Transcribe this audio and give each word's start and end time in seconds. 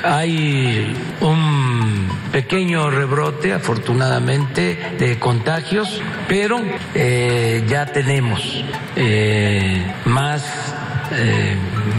hay 0.04 0.98
un 1.22 1.41
pequeño 2.32 2.90
rebrote, 2.90 3.54
afortunadamente, 3.54 4.78
de 4.98 5.20
contagios, 5.20 6.02
pero 6.28 6.60
eh, 6.96 7.64
ya 7.68 7.86
tenemos 7.86 8.64
eh, 8.96 9.86
más 10.06 10.44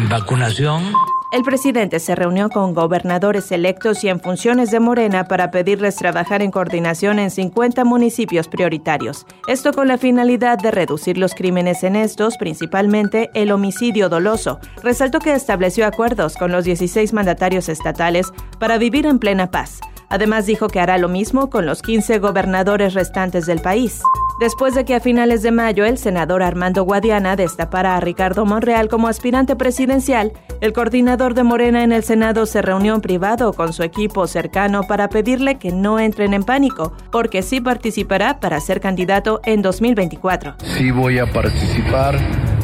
vacunación. 0.08 0.92
El 1.32 1.44
presidente 1.44 1.98
se 1.98 2.14
reunió 2.14 2.50
con 2.50 2.74
gobernadores 2.74 3.50
electos 3.52 4.04
y 4.04 4.10
en 4.10 4.20
funciones 4.20 4.70
de 4.70 4.80
Morena 4.80 5.24
para 5.24 5.50
pedirles 5.50 5.96
trabajar 5.96 6.42
en 6.42 6.50
coordinación 6.50 7.18
en 7.18 7.30
50 7.30 7.84
municipios 7.84 8.48
prioritarios. 8.48 9.24
Esto 9.48 9.72
con 9.72 9.88
la 9.88 9.96
finalidad 9.96 10.58
de 10.58 10.70
reducir 10.70 11.16
los 11.16 11.34
crímenes 11.34 11.84
en 11.84 11.96
estos, 11.96 12.36
principalmente 12.36 13.30
el 13.32 13.50
homicidio 13.50 14.10
doloso. 14.10 14.60
Resaltó 14.82 15.20
que 15.20 15.32
estableció 15.32 15.86
acuerdos 15.86 16.36
con 16.36 16.52
los 16.52 16.64
16 16.64 17.14
mandatarios 17.14 17.70
estatales 17.70 18.30
para 18.58 18.76
vivir 18.76 19.06
en 19.06 19.18
plena 19.18 19.50
paz. 19.50 19.80
Además 20.12 20.44
dijo 20.44 20.68
que 20.68 20.78
hará 20.78 20.98
lo 20.98 21.08
mismo 21.08 21.48
con 21.48 21.64
los 21.64 21.80
15 21.80 22.18
gobernadores 22.18 22.92
restantes 22.92 23.46
del 23.46 23.62
país 23.62 24.02
después 24.42 24.74
de 24.74 24.84
que 24.84 24.96
a 24.96 25.00
finales 25.00 25.42
de 25.42 25.52
mayo 25.52 25.84
el 25.84 25.98
senador 25.98 26.42
Armando 26.42 26.82
Guadiana 26.82 27.36
destapara 27.36 27.96
a 27.96 28.00
Ricardo 28.00 28.44
Monreal 28.44 28.88
como 28.88 29.06
aspirante 29.06 29.54
presidencial, 29.54 30.32
el 30.60 30.72
coordinador 30.72 31.34
de 31.34 31.44
Morena 31.44 31.84
en 31.84 31.92
el 31.92 32.02
Senado 32.02 32.44
se 32.46 32.60
reunió 32.60 32.96
en 32.96 33.02
privado 33.02 33.52
con 33.52 33.72
su 33.72 33.84
equipo 33.84 34.26
cercano 34.26 34.82
para 34.82 35.08
pedirle 35.08 35.58
que 35.58 35.70
no 35.70 36.00
entren 36.00 36.34
en 36.34 36.42
pánico, 36.42 36.92
porque 37.12 37.42
sí 37.42 37.60
participará 37.60 38.40
para 38.40 38.58
ser 38.60 38.80
candidato 38.80 39.40
en 39.44 39.62
2024. 39.62 40.56
Sí 40.58 40.90
voy 40.90 41.20
a 41.20 41.26
participar 41.26 42.18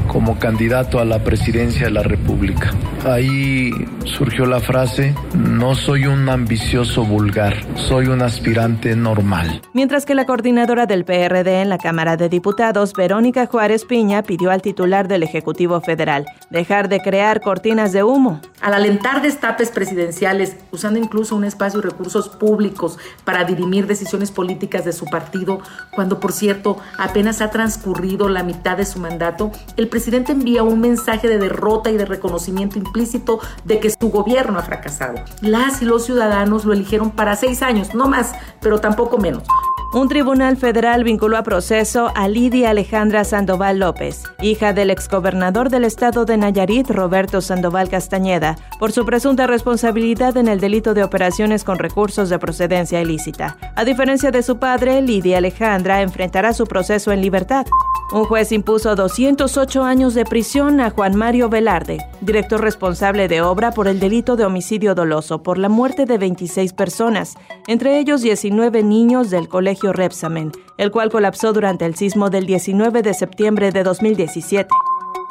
como 0.09 0.39
candidato 0.39 0.99
a 0.99 1.05
la 1.05 1.23
presidencia 1.23 1.85
de 1.85 1.93
la 1.93 2.03
República. 2.03 2.73
Ahí 3.05 3.71
surgió 4.05 4.47
la 4.47 4.59
frase, 4.59 5.15
no 5.35 5.75
soy 5.75 6.07
un 6.07 6.29
ambicioso 6.29 7.05
vulgar, 7.05 7.55
soy 7.77 8.07
un 8.07 8.23
aspirante 8.23 8.97
normal. 8.97 9.63
Mientras 9.75 10.05
que 10.05 10.15
la 10.15 10.27
coordinadora 10.27 10.87
del 10.87 11.05
PRD 11.05 11.61
en 11.61 11.69
la 11.69 11.79
Cámara 11.79 12.17
de 12.17 12.29
Diputados, 12.29 12.95
Verónica 12.95 13.47
Juárez 13.47 13.85
Piña, 13.85 14.23
pidió 14.23 14.51
al 14.51 14.63
titular 14.63 15.07
del 15.07 15.23
Ejecutivo 15.23 15.81
Federal 15.81 16.27
dejar 16.51 16.89
de 16.89 17.01
crear 17.01 17.41
cortinas 17.41 17.93
de 17.93 18.03
humo. 18.03 18.41
Al 18.61 18.75
alentar 18.75 19.23
destapes 19.23 19.71
presidenciales, 19.71 20.57
usando 20.73 20.99
incluso 20.99 21.37
un 21.37 21.45
espacio 21.45 21.79
y 21.79 21.83
recursos 21.83 22.29
públicos 22.29 22.99
para 23.25 23.45
dirimir 23.45 23.87
decisiones 23.87 24.33
políticas 24.33 24.85
de 24.85 24.93
su 24.93 25.05
partido, 25.05 25.61
cuando 25.95 26.19
por 26.19 26.33
cierto 26.33 26.79
apenas 26.97 27.41
ha 27.41 27.51
transcurrido 27.51 28.29
la 28.29 28.43
mitad 28.43 28.77
de 28.77 28.85
su 28.85 28.99
mandato, 28.99 29.53
el 29.77 29.87
presidente 29.89 29.98
envía 30.33 30.63
un 30.63 30.81
mensaje 30.81 31.29
de 31.29 31.39
derrota 31.39 31.91
y 31.91 31.97
de 31.97 32.05
reconocimiento 32.05 32.79
implícito 32.79 33.41
de 33.65 33.81
que 33.81 33.91
su 33.91 34.11
gobierno 34.11 34.59
ha 34.59 34.63
fracasado. 34.63 35.19
Las 35.41 35.83
y 35.83 35.85
los 35.85 36.05
ciudadanos 36.05 36.65
lo 36.65 36.73
eligieron 36.73 37.11
para 37.11 37.37
seis 37.37 37.63
años, 37.63 37.95
no 37.95 38.09
más, 38.09 38.35
pero 38.61 38.81
tampoco 38.81 39.19
menos. 39.19 39.45
Un 39.91 40.07
tribunal 40.07 40.59
federal 40.59 41.03
vinculó 41.03 41.39
a 41.39 41.43
proceso 41.43 42.13
a 42.15 42.29
Lidia 42.29 42.71
Alejandra 42.71 43.25
Sandoval 43.25 43.79
López, 43.79 44.23
hija 44.43 44.75
del 44.75 44.91
exgobernador 44.91 45.71
del 45.71 45.85
estado 45.85 46.27
de 46.27 46.37
Nayarit, 46.37 46.91
Roberto 46.91 47.41
Sandoval 47.41 47.89
Castañeda, 47.89 48.57
por 48.79 48.93
su 48.93 49.07
presunta 49.07 49.47
responsabilidad 49.47 50.37
en 50.37 50.49
el 50.49 50.61
delito 50.61 50.93
de 50.93 51.05
operaciones 51.05 51.65
con 51.65 51.79
recursos 51.79 52.29
de 52.29 52.39
procedencia 52.39 53.01
ilícita. 53.01 53.57
A 53.77 53.85
diferencia 53.87 54.31
de 54.31 54.43
su 54.43 54.59
padre, 54.59 55.01
Lidia 55.01 55.39
Alejandra 55.39 56.03
enfrentará 56.03 56.53
su 56.53 56.67
proceso 56.67 57.11
en 57.11 57.23
libertad. 57.23 57.65
Un 58.13 58.25
juez 58.25 58.53
impuso 58.53 58.95
208 58.95 59.85
años 59.85 60.15
de 60.15 60.25
prisión 60.25 60.81
a 60.81 60.91
Juan 60.91 61.17
Mario 61.17 61.49
Velarde, 61.49 61.99
director 62.21 62.61
responsable 62.61 63.29
de 63.29 63.43
obra 63.43 63.71
por 63.71 63.87
el 63.87 64.01
delito 64.01 64.37
de 64.37 64.45
homicidio 64.45 64.95
doloso 64.95 65.43
por 65.43 65.59
la 65.59 65.69
muerte 65.69 66.07
de 66.07 66.17
26 66.17 66.73
personas, 66.73 67.37
entre 67.67 67.99
ellos 67.99 68.23
19 68.23 68.83
niños 68.83 69.29
del 69.29 69.49
colegio 69.49 69.78
Repsamen, 69.83 70.53
el 70.77 70.91
cual 70.91 71.11
colapsó 71.11 71.53
durante 71.53 71.87
el 71.87 71.95
sismo 71.95 72.31
del 72.31 72.47
19 72.47 73.03
de 73.03 73.15
septiembre 73.15 73.71
de 73.71 73.83
2017. 73.85 74.69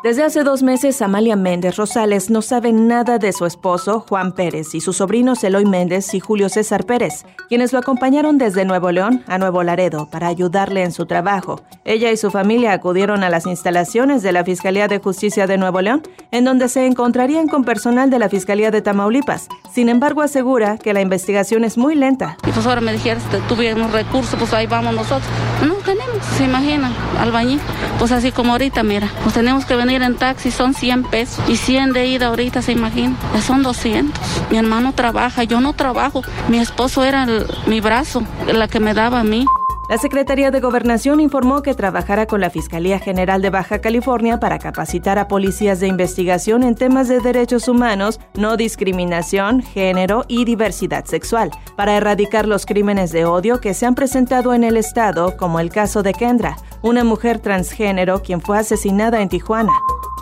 Desde 0.04 0.24
hace 0.24 0.44
dos 0.44 0.62
meses, 0.62 1.02
Amalia 1.02 1.36
Méndez 1.36 1.76
Rosales 1.76 2.30
no 2.30 2.44
sabe 2.44 2.72
nada 2.72 3.18
de 3.18 3.34
su 3.34 3.48
esposo, 3.48 4.06
Juan 4.08 4.32
Pérez, 4.32 4.76
y 4.76 4.80
sus 4.80 4.98
sobrinos 4.98 5.44
Eloy 5.44 5.66
Méndez 5.66 6.14
y 6.14 6.20
Julio 6.20 6.50
César 6.50 6.86
Pérez, 6.86 7.26
quienes 7.50 7.74
lo 7.74 7.80
acompañaron 7.80 8.38
desde 8.38 8.64
Nuevo 8.64 8.92
León 8.92 9.24
a 9.26 9.40
Nuevo 9.40 9.64
Laredo 9.64 10.08
para 10.12 10.28
ayudarle 10.28 10.84
en 10.84 10.92
su 10.92 11.08
trabajo. 11.08 11.62
Ella 11.84 12.12
y 12.12 12.18
su 12.18 12.30
familia 12.30 12.74
acudieron 12.74 13.24
a 13.24 13.32
las 13.32 13.48
instalaciones 13.48 14.22
de 14.22 14.34
la 14.34 14.44
Fiscalía 14.44 14.88
de 14.88 15.00
Justicia 15.00 15.48
de 15.48 15.58
Nuevo 15.58 15.82
León, 15.82 16.04
en 16.30 16.46
donde 16.46 16.70
se 16.70 16.86
encontrarían 16.86 17.48
con 17.48 17.64
personal 17.64 18.12
de 18.12 18.20
la 18.20 18.30
Fiscalía 18.30 18.70
de 18.70 18.84
Tamaulipas. 18.84 19.50
Sin 19.74 19.90
embargo, 19.90 20.22
asegura 20.22 20.78
que 20.78 20.94
la 20.94 21.02
investigación 21.02 21.64
es 21.64 21.76
muy 21.76 21.96
lenta. 21.96 22.38
Y 22.48 22.52
pues 22.52 22.68
ahora 22.68 22.82
me 22.82 22.94
dijeron, 22.94 23.20
si 23.32 23.38
tuviéramos 23.48 23.92
recursos, 23.92 24.36
pues 24.38 24.54
ahí 24.54 24.68
vamos 24.68 24.94
nosotros. 24.94 25.28
No 25.66 25.76
tenemos, 25.76 26.24
se 26.38 26.44
imagina, 26.44 26.92
albañil. 27.20 27.60
Pues 28.00 28.12
así 28.12 28.32
como 28.32 28.52
ahorita, 28.52 28.84
mira, 28.84 29.10
pues 29.24 29.34
tenemos 29.34 29.66
que 29.66 29.76
venir 29.76 30.02
en 30.04 30.16
taxi 30.16 30.52
son 30.52 30.74
100 30.74 31.04
pesos 31.06 31.44
y 31.48 31.56
100 31.56 31.94
de 31.94 32.08
ida 32.08 32.28
ahorita, 32.28 32.62
se 32.62 32.74
imagina, 32.74 33.16
ya 33.34 33.42
son 33.42 33.64
200. 33.64 34.20
Mi 34.52 34.58
hermano 34.58 34.94
trabaja, 34.94 35.44
yo 35.44 35.60
no 35.60 35.74
trabajo. 35.74 36.22
Mi 36.48 36.60
esposo 36.60 37.04
era 37.04 37.28
mi 37.66 37.82
brazo, 37.82 38.24
la 38.54 38.68
que 38.68 38.80
me 38.80 38.94
daba 38.94 39.22
a 39.22 39.24
mí. 39.24 39.46
La 39.90 39.98
Secretaría 39.98 40.52
de 40.52 40.60
Gobernación 40.60 41.22
informó 41.22 41.62
que 41.62 41.74
trabajará 41.74 42.26
con 42.26 42.42
la 42.42 42.50
Fiscalía 42.50 43.00
General 43.00 43.42
de 43.42 43.50
Baja 43.50 43.80
California 43.80 44.38
para 44.38 44.60
capacitar 44.60 45.18
a 45.18 45.30
policías 45.30 45.80
de 45.80 45.88
investigación 45.88 46.64
en 46.64 46.76
temas 46.76 47.08
de 47.08 47.22
derechos 47.22 47.70
humanos, 47.70 48.20
no 48.34 48.58
discriminación, 48.58 49.62
género 49.62 50.26
y 50.28 50.44
diversidad 50.44 51.06
sexual, 51.06 51.52
para 51.78 51.96
erradicar 51.96 52.50
los 52.50 52.66
crímenes 52.66 53.14
de 53.14 53.24
odio 53.24 53.62
que 53.62 53.74
se 53.74 53.86
han 53.86 53.96
presentado 53.96 54.54
en 54.54 54.66
el 54.66 54.76
estado, 54.76 55.38
como 55.38 55.62
el 55.62 55.70
caso 55.70 56.04
de 56.04 56.14
Kendra, 56.14 56.58
una 56.82 57.06
mujer 57.06 57.40
transgénero 57.40 58.22
quien 58.22 58.42
fue 58.42 58.58
asesinada 58.58 59.22
en 59.22 59.30
Tijuana. 59.30 59.72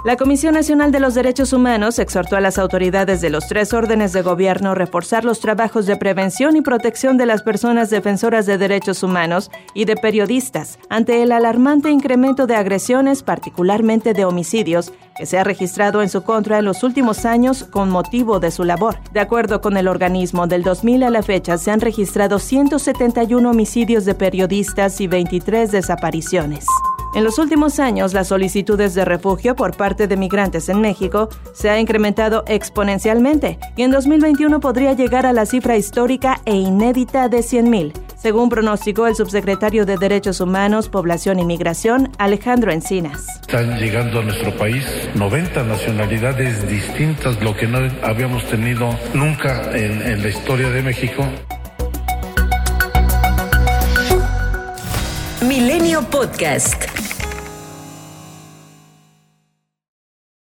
La 0.05 0.17
Comisión 0.17 0.53
Nacional 0.53 0.91
de 0.91 0.99
los 0.99 1.15
Derechos 1.15 1.51
Humanos 1.51 1.97
exhortó 1.97 2.35
a 2.35 2.39
las 2.39 2.59
autoridades 2.59 3.21
de 3.21 3.31
los 3.31 3.47
tres 3.47 3.73
órdenes 3.73 4.13
de 4.13 4.21
gobierno 4.21 4.69
a 4.69 4.75
reforzar 4.75 5.25
los 5.25 5.39
trabajos 5.39 5.87
de 5.87 5.97
prevención 5.97 6.55
y 6.55 6.61
protección 6.61 7.17
de 7.17 7.25
las 7.25 7.41
personas 7.41 7.89
defensoras 7.89 8.45
de 8.45 8.59
derechos 8.59 9.01
humanos 9.01 9.49
y 9.73 9.85
de 9.85 9.95
periodistas 9.95 10.77
ante 10.91 11.23
el 11.23 11.31
alarmante 11.31 11.89
incremento 11.89 12.45
de 12.45 12.55
agresiones, 12.55 13.23
particularmente 13.23 14.13
de 14.13 14.25
homicidios, 14.25 14.93
que 15.17 15.25
se 15.25 15.39
ha 15.39 15.43
registrado 15.43 16.03
en 16.03 16.09
su 16.09 16.21
contra 16.21 16.59
en 16.59 16.65
los 16.65 16.83
últimos 16.83 17.25
años 17.25 17.63
con 17.63 17.89
motivo 17.89 18.39
de 18.39 18.51
su 18.51 18.63
labor. 18.63 18.97
De 19.11 19.21
acuerdo 19.21 19.59
con 19.59 19.75
el 19.75 19.87
organismo, 19.87 20.45
del 20.45 20.61
2000 20.61 21.01
a 21.01 21.09
la 21.09 21.23
fecha 21.23 21.57
se 21.57 21.71
han 21.71 21.81
registrado 21.81 22.37
171 22.37 23.49
homicidios 23.49 24.05
de 24.05 24.13
periodistas 24.13 25.01
y 25.01 25.07
23 25.07 25.71
desapariciones. 25.71 26.67
En 27.15 27.23
los 27.23 27.39
últimos 27.39 27.79
años, 27.79 28.13
las 28.13 28.27
solicitudes 28.27 28.93
de 28.93 29.05
refugio 29.05 29.55
por 29.55 29.77
parte 29.77 30.05
de 30.05 30.17
migrantes 30.17 30.67
en 30.67 30.81
México 30.81 31.29
se 31.53 31.69
ha 31.69 31.79
incrementado 31.79 32.43
exponencialmente 32.45 33.57
y 33.77 33.83
en 33.83 33.91
2021 33.91 34.59
podría 34.59 34.91
llegar 34.91 35.25
a 35.25 35.31
la 35.31 35.45
cifra 35.45 35.77
histórica 35.77 36.41
e 36.43 36.55
inédita 36.55 37.29
de 37.29 37.37
100.000, 37.37 37.93
según 38.17 38.49
pronosticó 38.49 39.07
el 39.07 39.15
subsecretario 39.15 39.85
de 39.85 39.95
Derechos 39.95 40.41
Humanos, 40.41 40.89
Población 40.89 41.39
y 41.39 41.45
Migración, 41.45 42.11
Alejandro 42.17 42.73
Encinas. 42.73 43.25
Están 43.39 43.79
llegando 43.79 44.19
a 44.19 44.23
nuestro 44.23 44.51
país 44.57 44.85
90 45.13 45.63
nacionalidades 45.63 46.67
distintas, 46.67 47.41
lo 47.41 47.55
que 47.55 47.65
no 47.65 47.77
habíamos 48.03 48.43
tenido 48.49 48.89
nunca 49.13 49.71
en, 49.73 50.01
en 50.01 50.21
la 50.21 50.27
historia 50.27 50.69
de 50.69 50.81
México. 50.81 51.25
Milenio 55.47 56.01
Podcast. 56.09 56.94